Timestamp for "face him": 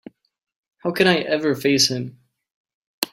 1.53-2.19